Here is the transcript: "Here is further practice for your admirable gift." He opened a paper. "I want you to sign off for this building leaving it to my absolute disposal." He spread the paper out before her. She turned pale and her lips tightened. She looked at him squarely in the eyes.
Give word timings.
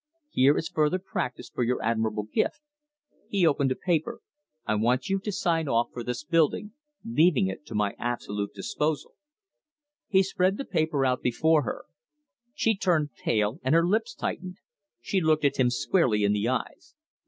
"Here 0.31 0.57
is 0.57 0.67
further 0.67 0.97
practice 0.97 1.51
for 1.53 1.63
your 1.63 1.79
admirable 1.79 2.23
gift." 2.23 2.61
He 3.29 3.45
opened 3.45 3.71
a 3.71 3.75
paper. 3.75 4.21
"I 4.65 4.73
want 4.73 5.09
you 5.09 5.19
to 5.19 5.31
sign 5.31 5.67
off 5.67 5.89
for 5.93 6.03
this 6.03 6.23
building 6.23 6.73
leaving 7.07 7.45
it 7.45 7.67
to 7.67 7.75
my 7.75 7.93
absolute 7.99 8.51
disposal." 8.55 9.13
He 10.07 10.23
spread 10.23 10.57
the 10.57 10.65
paper 10.65 11.05
out 11.05 11.21
before 11.21 11.61
her. 11.65 11.85
She 12.55 12.75
turned 12.75 13.13
pale 13.13 13.59
and 13.61 13.75
her 13.75 13.85
lips 13.87 14.15
tightened. 14.15 14.57
She 15.01 15.21
looked 15.21 15.45
at 15.45 15.57
him 15.57 15.69
squarely 15.69 16.23
in 16.23 16.33
the 16.33 16.47
eyes. 16.47 16.95